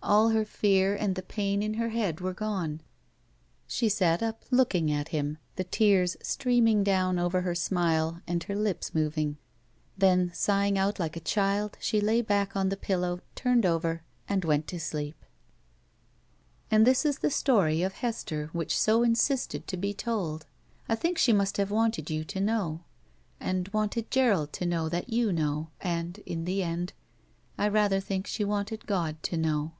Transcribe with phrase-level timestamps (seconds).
[0.00, 2.80] All her fear and the pain in her head were gone.
[3.66, 8.56] She sat up, looking at him, the tears streaming down over her smile and her
[8.56, 9.36] lips moving.
[9.98, 14.46] Then, sighing out like a child, she lay back on the pillow, turned over, and
[14.46, 15.22] went to sleep.
[16.70, 20.46] And this is the story of Hester which so insisted to be told.
[20.88, 22.80] I think she must have wanted you to know.
[23.40, 26.94] And wanted Gerald to know that you know, and, in the end,
[27.58, 29.72] I rather think she wanted God to know.